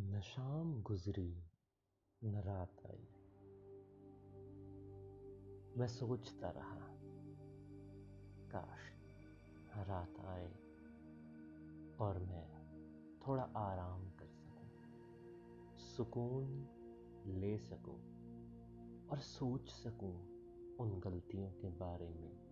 न 0.00 0.20
शाम 0.20 0.82
गुजरी 0.82 1.42
न 2.24 2.34
रात 2.36 2.86
आई। 2.86 3.08
मैं 5.76 5.86
सोचता 5.86 6.50
रहा 6.50 6.78
काश 8.50 8.80
रात 9.88 10.20
आए 10.20 10.48
और 11.96 12.18
मैं 12.18 12.48
थोड़ा 13.26 13.42
आराम 13.42 14.10
कर 14.10 14.26
सकूँ, 14.26 14.70
सुकून 15.76 16.68
ले 17.26 17.58
सकूँ 17.58 17.98
और 19.08 19.18
सोच 19.18 19.68
सकूँ 19.68 20.14
उन 20.76 21.00
गलतियों 21.00 21.50
के 21.50 21.68
बारे 21.68 22.08
में 22.08 22.50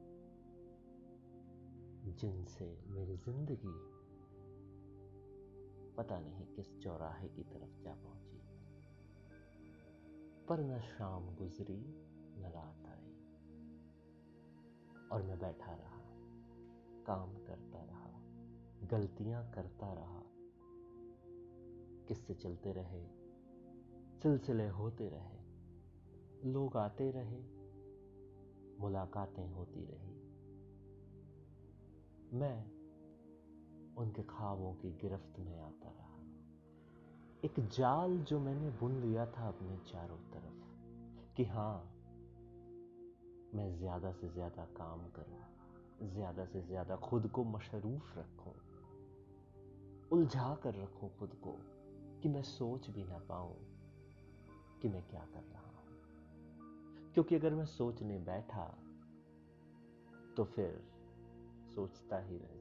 जिनसे 2.17 2.85
मेरी 2.87 3.17
ज़िंदगी 3.17 3.98
पता 5.99 6.21
नहीं 6.21 6.46
किस 6.46 6.79
चौराहे 6.79 7.29
की 7.29 7.43
तरफ़ 7.43 7.82
जा 7.82 7.95
पहुँची। 7.95 8.39
पर 10.46 10.61
न 10.61 10.81
शाम 10.81 11.35
गुजरी, 11.35 11.85
न 12.41 12.53
रात 12.55 12.86
आई। 12.86 13.14
और 15.13 15.22
मैं 15.22 15.39
बैठा 15.39 15.75
रहा, 15.75 16.00
काम 17.05 17.35
करता 17.35 17.85
रहा, 17.85 18.21
गलतियाँ 18.86 19.53
करता 19.53 19.93
रहा। 19.93 20.22
किस्से 22.08 22.35
चलते 22.35 22.72
रहे, 22.72 23.07
सिलसिले 24.22 24.69
होते 24.69 25.08
रहे, 25.08 25.39
लोग 26.50 26.77
आते 26.77 27.11
रहे, 27.11 27.43
मुलाकातें 28.80 29.49
होती 29.49 29.85
रही। 29.85 30.19
मैं 32.39 32.78
उनके 33.98 34.22
ख्वाबों 34.22 34.72
की 34.75 34.91
गिरफ्त 35.02 35.38
में 35.38 35.58
आता 35.58 35.88
रहा। 35.88 36.06
एक 37.44 37.61
जाल 37.69 38.16
जो 38.20 38.38
मैंने 38.41 38.70
बुन 38.70 39.00
लिया 39.00 39.27
था 39.27 39.48
अपने 39.48 39.77
चारों 39.86 40.18
तरफ़, 40.32 40.60
कि 41.36 41.44
हाँ 41.44 41.77
मैं 43.55 43.68
ज़्यादा 43.78 44.12
से 44.12 44.28
ज़्यादा 44.28 44.64
काम 44.77 45.06
करूँ, 45.08 45.42
ज़्यादा 46.12 46.44
से 46.44 46.62
ज़्यादा 46.62 46.96
खुद 46.96 47.27
को 47.27 47.44
मशरूफ 47.44 48.16
रखूँ, 48.18 48.55
उलझा 50.10 50.55
कर 50.55 50.74
रखूँ 50.74 51.10
खुद 51.18 51.34
को, 51.44 51.58
कि 52.22 52.28
मैं 52.28 52.42
सोच 52.42 52.90
भी 52.90 53.05
ना 53.05 53.18
पाऊँ 53.18 53.56
कि 54.83 54.88
मैं 54.88 55.02
क्या 55.02 55.24
कर 55.34 55.42
रहा 55.42 55.62
हूँ। 55.62 57.12
क्योंकि 57.14 57.34
अगर 57.34 57.55
मैं 57.55 57.66
सोचने 57.66 58.18
बैठा 58.18 58.64
तो 60.36 60.44
फिर 60.46 60.83
सोचता 61.74 62.18
ही 62.18 62.38
रह 62.38 62.58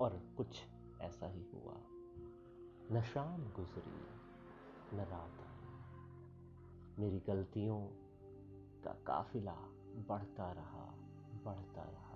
और 0.00 0.34
कुछ 0.36 0.62
ऐसा 1.00 1.26
ही 1.26 1.42
हुआ। 1.54 1.76
न 2.92 3.02
शाम 3.14 3.40
गुजरी, 3.42 4.06
न 4.96 5.00
रात 5.00 5.40
आई। 5.40 5.64
मेरी 6.98 7.20
गलतियों 7.20 7.80
का 8.84 8.96
काफिला 9.06 9.56
बढ़ता 10.08 10.52
रहा 10.52 10.94
बढ़ता 11.44 11.82
रहा। 11.82 12.14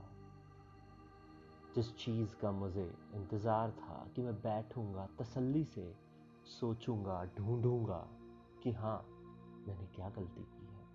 जिस 1.75 1.97
चीज़ 1.97 2.37
का 2.37 2.53
मुझे 2.53 2.99
इंतज़ार 3.15 3.71
था 3.71 4.09
कि 4.17 4.23
मैं 4.23 4.35
बैठूँगा, 4.35 5.07
तसल्ली 5.07 5.65
से 5.65 5.97
सोचूँगा, 6.61 7.25
ढूंढूँगा 7.25 8.09
कि 8.63 8.73
हाँ 8.73 9.03
मैंने 9.67 9.87
क्या 9.87 10.11
गलती 10.11 10.43
की 10.45 10.67
है। 10.67 10.87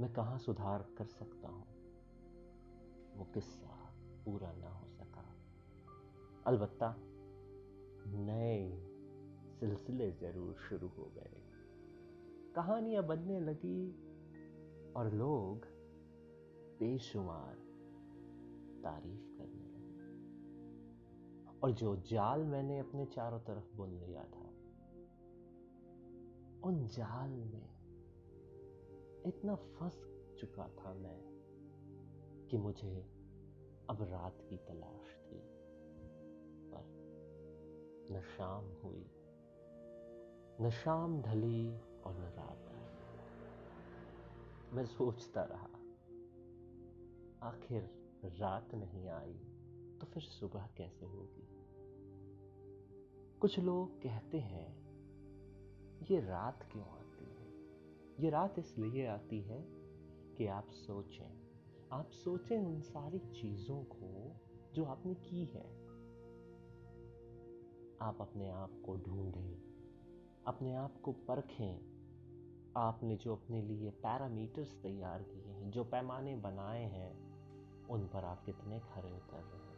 मैं 0.00 0.12
कहाँ 0.12 0.38
सुधार 0.38 0.82
कर 0.98 1.04
सकता 1.04 1.48
हूँ? 1.48 1.66
वो 3.16 3.24
किस्सा 3.34 3.92
पूरा 4.24 4.52
ना 4.52 4.68
हो। 4.68 4.83
अलबत्ता 6.46 6.96
नए 8.06 8.80
सिलसिले 9.60 10.10
ज़रूर 10.10 10.54
शुरू 10.54 10.88
हो 10.88 11.04
गए। 11.04 11.42
कहानियाँ 12.54 13.06
बनने 13.06 13.40
लगी 13.40 13.92
और 14.92 15.12
लोग 15.14 15.66
बेशुमार 16.78 17.54
तारीफ़ 18.82 19.38
करने 19.38 19.64
लगे। 19.64 20.12
और 21.62 21.70
जो 21.70 21.96
जाल 21.96 22.44
मैंने 22.44 22.78
अपने 22.78 23.06
चारों 23.06 23.40
तरफ़ 23.40 23.76
बुन 23.76 23.90
लिया 23.90 24.24
था, 24.24 24.50
उन 26.64 26.86
जाल 26.86 27.30
में 27.30 27.68
इतना 29.26 29.54
फंस 29.54 29.98
चुका 30.40 30.68
था 30.68 30.94
मैं 30.94 31.20
कि 32.50 32.56
मुझे 32.56 33.00
अब 33.90 34.02
रात 34.02 34.38
की 34.50 34.56
तलाश 34.56 35.14
थी। 35.26 35.63
न 38.10 38.20
शाम 38.20 38.64
हुई, 38.82 39.10
न 40.60 40.70
शाम 40.70 41.22
ढली 41.22 41.78
और 41.78 42.14
न 42.14 42.22
रात 42.22 42.68
आई। 42.68 42.84
मैं 44.72 44.86
सोचता 44.86 45.42
रहा, 45.44 45.70
आखिर 47.48 47.90
रात 48.24 48.74
नहीं 48.74 49.08
आई 49.08 49.38
तो 50.00 50.06
फिर 50.06 50.22
सुबह 50.22 50.66
कैसे 50.76 51.06
होगी? 51.06 51.48
कुछ 53.40 53.58
लोग 53.58 54.02
कहते 54.02 54.38
हैं, 54.40 54.84
ये 56.10 56.20
रात 56.20 56.68
क्यों 56.72 56.86
आती 56.86 57.24
है? 57.24 57.48
ये 58.24 58.30
रात 58.30 58.58
इसलिए 58.58 59.06
आती 59.06 59.40
है 59.40 59.64
कि 60.34 60.46
आप 60.46 60.70
सोचें। 60.70 61.44
आप 61.92 62.10
सोचें 62.10 62.58
उन 62.58 62.80
सारी 62.80 63.18
चीज़ों 63.18 63.84
को 63.84 64.36
जो 64.74 64.84
आपने 64.84 65.14
की 65.14 65.44
है। 65.44 65.93
आप 68.02 68.20
अपने 68.20 68.48
आप 68.50 68.70
को 68.86 68.96
ढूंढें, 68.96 69.54
अपने 70.46 70.74
आप 70.74 71.00
को 71.02 71.12
परखें। 71.12 71.78
आपने 72.76 73.16
जो 73.16 73.34
अपने 73.36 73.62
लिए 73.62 73.90
पैरामीटर्स 73.90 74.72
तैयार 74.82 75.22
किए 75.22 75.52
हैं, 75.52 75.70
जो 75.70 75.84
पैमाने 75.84 76.36
बनाए 76.36 76.82
हैं, 76.82 77.12
उन 77.88 78.06
पर 78.06 78.24
आप 78.24 78.44
कितने 78.44 78.80
खरे 78.80 79.12
उतर 79.12 79.36
रहे 79.36 79.58
हैं। 79.58 79.72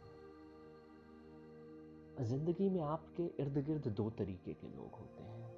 ज़िंदगी 2.25 2.69
में 2.69 2.81
आपके 2.81 3.25
इर्द 3.43 3.57
गिर्द 3.57 3.87
दो 3.87 4.09
तरीके 4.09 4.53
के 4.53 4.67
लोग 4.67 4.95
होते 4.95 5.23
हैं। 5.23 5.51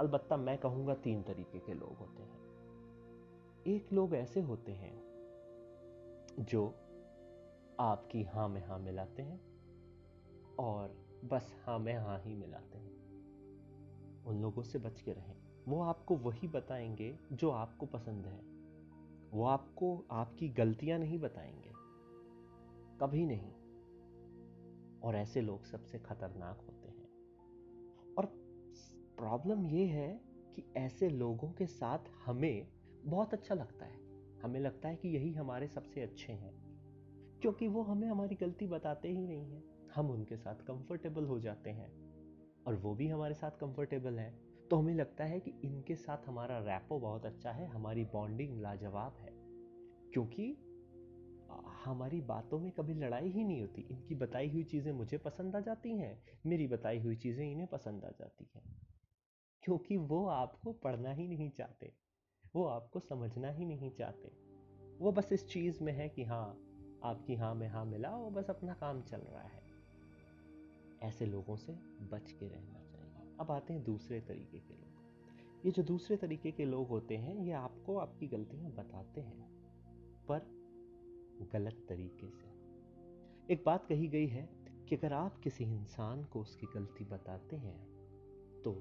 अलबत्ता 0.00 0.36
मैं 0.36 0.58
कहूँगा 0.58 0.94
तीन 0.94 1.22
तरीके 1.22 1.58
के 1.58 1.74
लोग 1.74 1.98
होते 1.98 2.22
हैं। 2.22 2.44
एक 3.66 3.92
लोग 3.92 4.14
ऐसे 4.14 4.40
होते 4.40 4.72
हैं, 4.72 4.94
जो 6.40 6.66
आपकी 7.80 8.22
हाँ 8.22 8.48
में 8.48 8.66
हाँ 8.66 8.78
मिलाते 8.78 9.22
हैं 9.22 9.40
और 10.58 11.05
बस 11.28 11.62
हाँ, 11.66 11.78
में 11.78 11.94
हाँ 11.94 12.18
ही 12.18 12.34
मिलाते 12.34 12.78
हैं। 12.78 12.96
उन 14.26 14.42
लोगों 14.42 14.62
से 14.62 14.78
बच 14.78 15.00
के 15.00 15.12
रहें। 15.12 15.36
वो 15.68 15.82
आपको 15.82 16.16
वही 16.16 16.48
बताएँगे 16.48 17.18
जो 17.32 17.50
आपको 17.50 17.86
पसंद 17.86 18.26
है। 18.26 18.40
वो 19.32 19.44
आपको 19.44 20.04
आपकी 20.10 20.48
गलतियाँ 20.48 20.98
नहीं 20.98 21.18
बताएँगे। 21.18 21.72
कभी 23.00 23.26
नहीं। 23.26 23.52
और 25.02 25.16
ऐसे 25.16 25.40
लोग 25.40 25.64
सबसे 25.64 25.98
खतरनाक 25.98 26.60
होते 26.60 26.88
हैं। 26.88 27.08
और 28.18 28.26
प्रॉब्लम 29.16 29.66
यह 29.66 29.94
है 29.94 30.20
कि 30.56 30.64
ऐसे 30.76 31.08
लोगों 31.08 31.52
के 31.52 31.66
साथ 31.66 31.98
हमें 32.24 32.66
बहुत 33.04 33.34
अच्छा 33.34 33.54
लगता 33.54 33.86
है। 33.86 33.98
हमें 34.40 34.60
लगता 34.60 34.88
है 34.88 34.96
कि 34.96 35.08
यही 35.08 35.32
हमारे 35.32 35.68
सबसे 35.68 36.02
अच्छे 36.02 36.32
हैं। 36.32 36.66
क्योंकि 37.42 37.68
वो 37.68 37.82
हमें 37.82 38.08
हमारी 38.08 38.34
गलती 38.34 38.66
बताते 38.66 39.08
ही 39.08 39.26
नहीं 39.26 39.50
है। 39.50 39.75
हम 39.96 40.10
उनके 40.10 40.36
साथ 40.36 40.54
कंफर्टेबल 40.54 41.24
हो 41.24 41.40
जाते 41.40 41.70
हैं। 41.70 42.06
और 42.66 42.74
वो 42.74 42.94
भी 42.94 43.08
हमारे 43.08 43.34
साथ 43.34 43.50
कंफर्टेबल 43.50 44.18
हैं। 44.18 44.46
तो 44.70 44.76
हमें 44.76 44.94
लगता 44.94 45.24
है 45.24 45.40
कि 45.40 45.54
इनके 45.64 45.96
साथ 45.96 46.28
हमारा 46.28 46.58
रैपो 46.58 46.98
बहुत 46.98 47.26
अच्छा 47.26 47.50
है, 47.50 47.66
हमारी 47.66 48.04
बॉन्डिंग 48.04 48.60
लाजवाब 48.60 49.16
है। 49.20 49.32
क्योंकि 50.12 50.56
हमारी 51.84 52.20
बातों 52.20 52.58
में 52.58 52.72
कभी 52.72 52.94
लड़ाई 52.94 53.28
ही 53.28 53.44
नहीं 53.44 53.60
होती। 53.60 53.82
इनकी 53.90 54.14
बताई 54.14 54.48
हुई 54.48 54.64
चीज़ें 54.64 54.92
मुझे 54.92 55.18
पसंद 55.18 55.56
आ 55.56 55.60
जाती 55.60 55.98
हैं, 55.98 56.22
मेरी 56.46 56.66
बताई 56.66 56.98
हुई 56.98 57.16
चीज़ें 57.16 57.52
इन्हें 57.52 57.66
पसंद 57.66 58.04
आ 58.04 58.08
जाती 58.08 58.50
हैं। 58.54 58.76
क्योंकि 59.62 59.96
वो 59.96 60.26
आपको 60.26 60.72
पढ़ना 60.72 61.12
ही 61.12 61.28
नहीं 61.28 61.50
चाहते। 61.50 61.92
वो 62.56 62.64
आपको 62.64 63.00
समझना 63.00 63.50
ही 63.50 63.64
नहीं 63.64 63.90
चाहते। 63.90 64.32
वो 65.00 65.12
बस 65.12 65.28
इस 65.32 65.48
चीज़ 65.48 65.84
में 65.84 65.92
है 65.92 66.08
कि 66.08 66.24
हाँ 66.24 66.58
आपकी 67.04 67.34
हाँ 67.34 67.54
में 67.54 67.68
हाँ 67.68 67.84
मिला 67.84 68.10
वो 68.10 68.30
बस 68.30 68.50
अपना 68.50 68.74
काम 68.74 69.02
चल 69.02 69.18
रहा 69.18 69.48
है। 69.48 69.65
ऐसे 71.02 71.26
लोगों 71.26 71.56
से 71.56 71.72
बच 72.00 72.32
के 72.32 72.48
रहना 72.48 72.82
चाहिए। 72.82 73.36
अब 73.40 73.50
आते 73.50 73.72
हैं 73.72 73.84
दूसरे 73.84 74.20
तरीके 74.20 74.58
के 74.58 74.74
लोग। 74.74 74.96
ये 75.66 75.72
जो 75.72 75.82
दूसरे 75.82 76.16
तरीके 76.16 76.52
के 76.52 76.64
लोग 76.64 76.88
होते 76.88 77.16
हैं, 77.16 77.34
ये 77.34 77.52
आपको 77.52 77.96
आपकी 77.96 78.26
गलतियाँ 78.26 78.70
बताते 78.70 79.20
हैं, 79.20 79.50
पर 80.28 80.38
गलत 81.52 81.86
तरीके 81.88 82.30
से। 82.30 82.56
एक 83.50 83.62
बात 83.66 83.86
कही 83.86 84.08
गई 84.08 84.26
है 84.26 84.48
कि 84.88 84.96
अगर 84.96 85.12
आप 85.12 85.38
किसी 85.38 85.64
इंसान 85.64 86.24
को 86.24 86.40
उसकी 86.40 86.66
गलती 86.74 87.04
बताते 87.04 87.56
हैं 87.56 87.86
तो 88.62 88.72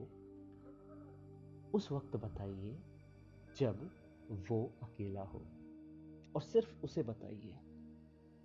उस 1.73 1.91
वक्त 1.91 2.15
बताइए 2.15 2.79
जब 3.57 3.91
वो 4.49 4.71
अकेला 4.83 5.21
हो। 5.21 5.41
और 6.35 6.41
सिर्फ़ 6.41 6.81
उसे 6.83 7.03
बताइए। 7.03 7.55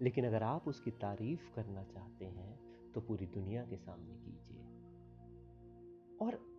लेकिन 0.01 0.27
अगर 0.27 0.43
आप 0.43 0.69
उसकी 0.69 0.91
तारीफ़ 0.91 1.55
करना 1.55 1.85
चाहते 1.85 2.25
हैं 2.25 2.70
तो 2.95 3.01
पूरी 3.01 3.27
दुनिया 3.27 3.67
के 3.67 3.77
सामने 3.77 4.15
कीजिए। 4.15 4.61
और 6.27 6.51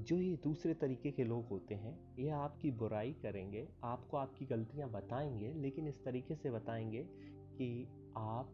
जो 0.00 0.20
ये 0.20 0.36
दूसरे 0.36 0.74
तरीके 0.74 1.10
के 1.10 1.24
लोग 1.24 1.46
होते 1.46 1.74
हैं, 1.74 2.16
ये 2.16 2.28
आपकी 2.28 2.70
बुराई 2.70 3.12
करेंगे, 3.12 3.68
आपको 3.84 4.16
आपकी 4.16 4.46
गलतियाँ 4.46 4.90
बताएँगे, 4.90 5.52
लेकिन 5.52 5.88
इस 5.88 6.04
तरीके 6.04 6.34
से 6.34 6.50
बताएँगे 6.50 7.08
कि 7.58 7.88
आप 8.16 8.48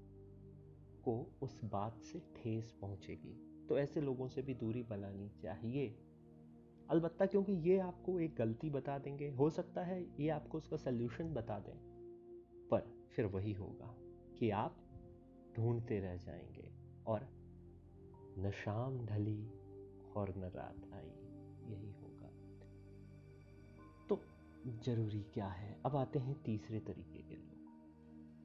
को 1.05 1.39
उस 1.43 1.65
बात 1.65 2.03
से 2.03 2.19
ठेस 2.19 2.73
पहुंचेगी। 2.81 3.67
तो 3.67 3.79
ऐसे 3.79 4.01
लोगों 4.01 4.29
से 4.29 4.43
भी 4.43 4.55
दूरी 4.55 4.83
बनानी 4.83 5.29
चाहिए। 5.29 5.99
अलबत्ता 6.91 7.27
क्योंकि 7.27 7.53
ये 7.53 7.79
आपको 7.79 8.21
एक 8.21 8.35
गलती 8.37 8.71
बता 8.71 8.99
देंगे, 8.99 9.29
हो 9.29 9.51
सकता 9.51 9.83
है 9.83 10.07
ये 10.21 10.29
आपको 10.29 10.59
उसका 10.59 10.77
सल्यूशन 10.77 11.35
बता 11.35 11.59
दें। 11.59 11.79
पर 12.71 12.81
फिर 13.17 13.27
वही 13.27 13.53
होगा 13.53 13.95
कि 14.39 14.51
आप 14.51 14.88
ढूंढते 15.57 16.01
रह 16.01 16.17
जाएँगे 16.17 16.73
और 17.07 17.29
न 18.39 18.51
शाम 18.51 19.07
ढली 19.07 19.47
और 20.17 20.35
न 20.37 20.43
रात 20.43 20.93
आई, 20.93 21.11
यही 21.73 21.93
होगा। 21.93 22.29
तो 24.09 24.21
ज़रूरी 24.83 25.23
क्या 25.23 25.47
है? 25.47 25.81
अब 25.87 25.97
आते 25.97 26.19
हैं 26.19 26.43
तीसरे 26.43 26.81
तरीके 26.81 27.19
के 27.19 27.35
लोग। 27.35 27.49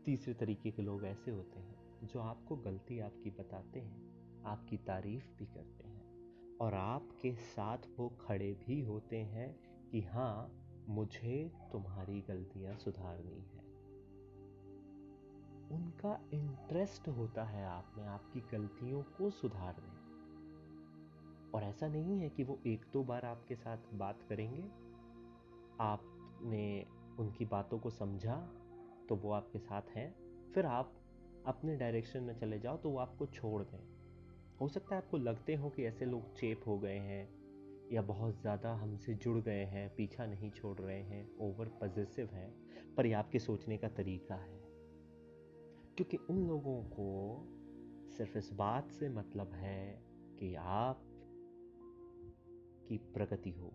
तीसरे 0.05 0.33
तरीके 0.33 0.71
के 0.71 0.81
लोग 0.81 1.05
ऐसे 1.05 1.31
होते 1.31 1.59
हैं 1.59 1.83
जो 2.03 2.19
आपको 2.19 2.55
गलती 2.55 2.99
आपकी 2.99 3.29
बताते 3.29 3.79
हैं, 3.79 4.13
आपकी 4.43 4.77
तारीफ़ 4.77 5.37
भी 5.37 5.45
करते 5.45 5.83
हैं 5.83 6.03
और 6.57 6.73
आपके 6.73 7.35
साथ 7.35 7.77
वो 7.99 8.09
खड़े 8.09 8.53
भी 8.53 8.81
होते 8.81 9.17
हैं 9.17 9.59
कि 9.91 10.01
हाँ 10.01 10.59
मुझे 10.89 11.51
तुम्हारी 11.71 12.21
गलतियाँ 12.21 12.77
सुधारनी 12.77 13.41
है। 13.41 13.62
उनका 15.73 16.19
इंटरेस्ट 16.33 17.07
होता 17.09 17.43
है 17.43 17.65
आप 17.65 17.93
में 17.97 18.05
आपकी 18.05 18.39
गलतियों 18.51 19.01
को 19.17 19.29
सुधारने। 19.31 19.91
और 21.53 21.63
ऐसा 21.63 21.87
नहीं 21.87 22.19
है 22.19 22.29
कि 22.29 22.43
वो 22.43 22.59
एक 22.67 22.85
दो 22.93 23.03
बार 23.03 23.25
आपके 23.25 23.55
साथ 23.55 23.93
बात 23.93 24.21
करेंगे, 24.29 24.63
आपने 25.81 26.85
उनकी 27.19 27.45
बातों 27.45 27.79
को 27.79 27.89
समझा 27.89 28.35
तो 29.09 29.15
वो 29.15 29.31
आपके 29.31 29.59
साथ 29.59 29.95
हैं, 29.95 30.13
फिर 30.55 30.65
आप 30.65 30.93
अपने 31.45 31.75
डायरेक्शन 31.75 32.23
में 32.23 32.33
चले 32.35 32.59
जाओ 32.59 32.77
तो 32.77 32.89
वो 32.89 32.99
आपको 32.99 33.25
छोड़ 33.27 33.61
दें। 33.63 33.83
हो 34.61 34.67
सकता 34.67 34.95
है 34.95 35.01
आपको 35.01 35.17
लगते 35.17 35.55
हो 35.55 35.69
कि 35.69 35.85
ऐसे 35.85 36.05
लोग 36.05 36.33
चेप 36.35 36.67
हो 36.67 36.77
गए 36.79 36.97
हैं 36.99 37.27
या 37.91 38.01
बहुत 38.01 38.39
ज़्यादा 38.41 38.73
हमसे 38.73 39.13
जुड़ 39.15 39.37
गए 39.39 39.63
हैं, 39.65 39.89
पीछा 39.95 40.25
नहीं 40.25 40.51
छोड़ 40.51 40.77
रहे 40.79 41.01
हैं 41.01 41.27
ओवर 41.41 41.67
पॉजिटिव 41.79 42.29
हैं, 42.33 42.53
पर 42.97 43.05
ये 43.05 43.13
आपके 43.13 43.39
सोचने 43.39 43.77
का 43.77 43.87
तरीका 43.87 44.35
है। 44.35 44.62
क्योंकि 45.97 46.17
उन 46.17 46.47
लोगों 46.47 46.83
को 46.83 47.39
सिर्फ़ 48.17 48.37
इस 48.37 48.53
बात 48.53 48.91
से 48.91 49.09
मतलब 49.09 49.51
है 49.53 50.03
कि 50.39 50.55
आप 50.55 51.03
की 52.87 52.97
प्रगति 52.97 53.51
हो। 53.51 53.73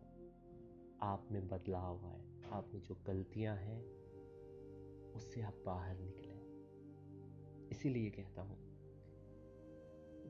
आप 1.02 1.28
में 1.32 1.48
बदलाव 1.48 2.06
आए। 2.06 2.50
आप 2.52 2.70
में 2.74 2.80
जो 2.80 2.96
गलतियाँ 3.06 3.56
हैं, 3.56 3.84
उससे 5.12 5.42
आप 5.42 5.62
बाहर 5.66 5.98
निकलें। 5.98 6.38
इसीलिए 7.70 8.10
कहता 8.10 8.42
हूँ 8.42 8.58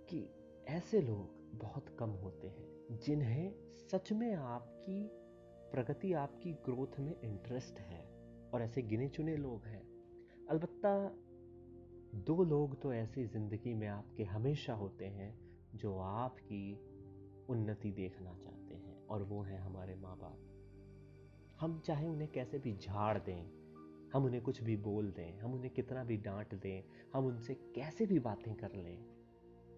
कि 0.08 0.30
ऐसे 0.68 1.00
लोग 1.00 1.58
बहुत 1.58 1.96
कम 1.98 2.10
होते 2.10 2.48
हैं 2.48 2.98
जिन्हें 2.98 3.54
सच 3.78 4.12
में 4.12 4.34
आपकी 4.34 5.10
प्रगति, 5.72 6.12
आपकी 6.12 6.52
ग्रोथ 6.52 7.00
में 7.00 7.20
इंटरेस्ट 7.20 7.78
है 7.78 8.00
और 8.50 8.62
ऐसे 8.62 8.82
गिने 8.82 9.08
चुने 9.08 9.36
लोग 9.36 9.64
हैं। 9.64 9.88
अलबत्ता 10.50 11.16
दो 12.14 12.44
लोग 12.44 12.82
तो 12.82 12.92
ऐसी 12.92 13.24
ज़िंदगी 13.24 13.74
में 13.74 13.88
आपके 13.88 14.24
हमेशा 14.24 14.72
होते 14.72 15.04
हैं 15.04 15.38
जो 15.74 15.98
आपकी 15.98 16.74
उन्नति 17.48 17.90
देखना 17.90 18.34
चाहते 18.34 18.74
हैं 18.74 19.06
और 19.06 19.22
वो 19.22 19.42
हैं 19.42 19.60
हमारे 19.60 19.94
माँ 19.94 20.16
बाप 20.16 20.38
हम 21.60 21.80
चाहे 21.80 22.06
उन्हें 22.06 22.32
कैसे 22.32 22.58
भी 22.58 22.76
झाड़ 22.76 23.18
दें, 23.18 23.46
हम 24.12 24.24
उन्हें 24.24 24.42
कुछ 24.42 24.62
भी 24.62 24.76
बोल 24.76 25.10
दें, 25.10 25.38
हम 25.38 25.54
उन्हें 25.54 25.72
कितना 25.72 26.04
भी 26.04 26.16
डांट 26.16 26.54
दें, 26.54 26.82
हम 27.14 27.26
उनसे 27.26 27.54
कैसे 27.54 28.06
भी 28.06 28.18
बातें 28.18 28.54
कर 28.54 28.72
लें, 28.72 28.98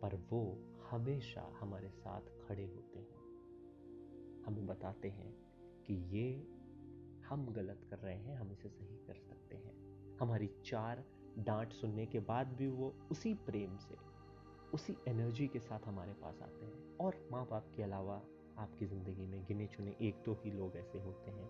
पर 0.02 0.26
वो 0.30 0.58
हमेशा 0.90 1.58
हमारे 1.60 1.88
साथ 1.88 2.20
खड़े 2.20 2.66
होते 2.66 2.98
हैं। 2.98 3.20
हमें 4.46 4.66
बताते 4.66 5.08
हैं 5.08 5.34
कि 5.86 5.94
ये 5.94 6.46
हम 7.28 7.46
गलत 7.52 7.86
कर 7.90 7.98
रहे 7.98 8.18
हैं, 8.18 8.36
हम 8.36 8.52
इसे 8.52 8.68
सही 8.68 8.96
कर 9.06 9.14
सकते 9.14 9.56
हैं। 9.56 9.74
हमारी 10.16 10.50
चार 10.66 11.04
डांट 11.38 11.72
सुनने 11.72 12.06
के 12.06 12.20
बाद 12.20 12.46
भी 12.46 12.68
वो 12.68 12.94
उसी 13.10 13.34
प्रेम 13.34 13.76
से, 13.76 13.96
उसी 14.74 14.96
एनर्जी 15.08 15.46
के 15.46 15.60
साथ 15.60 15.86
हमारे 15.86 16.12
पास 16.12 16.42
आते 16.42 16.64
हैं। 16.64 16.96
और 16.96 17.28
माँ 17.32 17.46
बाप 17.50 17.72
के 17.76 17.82
अलावा 17.82 18.22
आपकी 18.58 18.86
ज़िंदगी 18.86 19.26
में 19.26 19.44
गिने 19.44 19.66
चुने 19.66 19.94
एक 20.00 20.22
दो 20.24 20.32
ही 20.44 20.50
लोग 20.50 20.76
ऐसे 20.76 20.98
होते 20.98 21.30
हैं, 21.30 21.48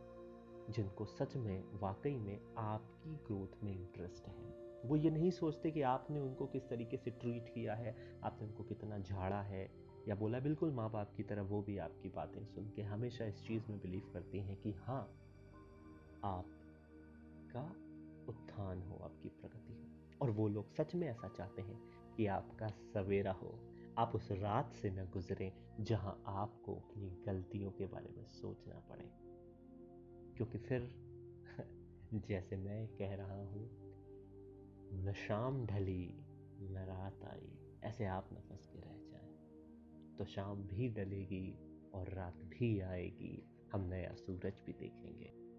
जिनको 0.71 1.05
सच 1.05 1.37
में, 1.37 1.65
वाकई 1.73 2.17
में 2.17 2.41
आपकी 2.59 3.15
ग्रोथ 3.27 3.63
में 3.63 3.73
इंटरेस्ट 3.73 4.29
है। 4.29 4.59
वो 4.85 4.97
ये 4.97 5.11
नहीं 5.11 5.31
सोचते 5.31 5.71
कि 5.71 5.83
आपने 5.83 6.21
उनको 6.21 6.47
किस 6.47 6.69
तरीके 6.69 6.97
से 6.97 7.11
ट्रीट 7.11 7.49
किया 7.49 7.75
है, 7.75 8.21
आपने 8.25 8.47
उनको 8.47 8.65
कितना 8.65 8.99
झाड़ा 8.99 9.41
है, 9.43 9.71
या 10.09 10.15
बोला 10.15 10.41
बिल्कुल 10.41 10.71
माँ 10.71 10.91
बाप 10.91 11.13
की 11.17 11.23
तरह 11.23 11.43
वो 11.43 11.63
भी 11.63 11.79
आपकी 11.79 12.09
बातें 12.09 12.45
सुन 12.45 12.71
के 12.77 12.83
हमेशा 12.83 13.25
इस 13.25 13.47
चीज़ 13.47 13.63
में 13.69 13.79
बिलीव 13.79 14.11
करती 14.13 14.39
हैं 14.39 14.57
कि 14.57 14.73
हाँ 14.73 15.03
आपका 16.25 17.63
उत्थान 18.29 18.83
हो, 18.83 18.97
आपकी 19.05 19.29
प्रगति। 19.29 19.70
और 20.23 20.31
वो 20.31 20.49
लोग 20.49 20.73
सच 20.75 20.95
में 20.95 21.09
ऐसा 21.09 21.29
चाहते 21.29 21.63
हैं 21.63 21.81
कि 22.17 22.27
आपका 22.27 22.69
सवेरा 22.69 23.33
हो। 23.33 23.59
आप 23.99 24.13
उस 24.15 24.33
रात 24.33 24.73
से 24.75 24.91
न 24.91 25.11
गुजरें 25.11 25.53
जहाँ 25.81 26.23
आपको 26.27 26.75
अपनी 26.75 27.11
गलतियों 27.11 27.71
के 27.71 27.87
बारे 27.87 28.11
में 28.17 28.25
सोचना 28.25 28.75
पड़े। 28.75 29.11
क्योंकि 30.37 30.59
फिर 30.59 30.91
जैसे 32.15 32.57
मैं 32.57 32.89
कह 32.89 33.15
रहा 33.15 33.35
हूँ, 33.35 33.91
न 34.93 35.13
शाम 35.29 35.67
ढली, 35.67 36.25
न 36.61 36.85
रात 36.89 37.25
आई, 37.25 37.79
ऐसे 37.85 38.07
आप 38.07 38.29
न 38.33 38.37
फंस 38.37 38.67
के 38.67 38.79
रह 38.79 38.97
जाए। 38.97 39.31
तो 40.19 40.25
शाम 40.25 40.57
भी 40.57 40.89
डलेगी 40.89 41.59
और 41.95 42.09
रात 42.09 42.35
भी 42.35 42.81
आएगी, 42.81 43.47
हम 43.73 43.81
नया 43.81 44.15
सूरज 44.15 44.63
भी 44.67 44.73
देखेंगे। 44.73 45.50